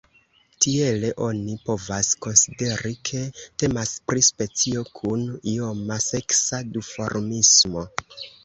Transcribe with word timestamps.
Tiele 0.65 1.09
oni 1.25 1.57
povas 1.67 2.09
konsideri, 2.27 2.93
ke 3.11 3.21
temas 3.65 3.93
pri 4.09 4.25
specio 4.31 4.85
kun 5.01 5.29
ioma 5.55 5.99
seksa 6.09 6.65
duformismo. 6.75 7.89